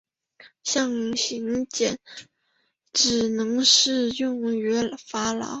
[0.63, 1.99] 象形茧
[2.91, 5.47] 只能适用于法老。